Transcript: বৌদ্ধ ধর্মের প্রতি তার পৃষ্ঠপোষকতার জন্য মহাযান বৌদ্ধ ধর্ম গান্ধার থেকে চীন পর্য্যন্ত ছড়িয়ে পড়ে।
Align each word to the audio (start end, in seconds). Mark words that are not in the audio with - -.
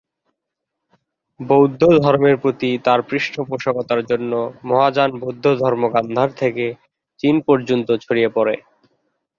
বৌদ্ধ 1.39 1.81
ধর্মের 2.01 2.35
প্রতি 2.37 2.69
তার 2.83 2.99
পৃষ্ঠপোষকতার 3.01 4.01
জন্য 4.05 4.31
মহাযান 4.63 5.11
বৌদ্ধ 5.19 5.45
ধর্ম 5.55 5.83
গান্ধার 5.93 6.29
থেকে 6.33 6.65
চীন 7.19 7.35
পর্য্যন্ত 7.47 7.89
ছড়িয়ে 7.97 8.29
পড়ে। 8.29 8.55